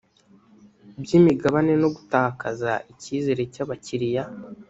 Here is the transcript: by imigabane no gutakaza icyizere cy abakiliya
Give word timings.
by 1.01 1.09
imigabane 1.19 1.73
no 1.81 1.89
gutakaza 1.95 2.71
icyizere 2.91 3.41
cy 3.53 3.61
abakiliya 3.63 4.23